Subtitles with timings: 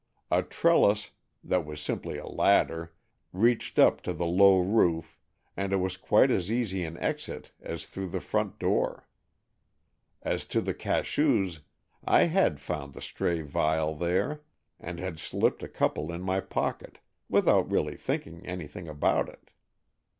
[0.31, 1.11] A trellis,
[1.43, 2.91] that was simply a ladder,
[3.31, 5.19] reached up to the low roof,
[5.55, 9.07] and it was quite as easy an exit as through the front door.
[10.23, 11.59] As to the cachous,
[12.03, 14.41] I had found the stray vial there,
[14.79, 16.97] and had slipped a couple in my pocket,
[17.29, 19.51] without really thinking anything about it.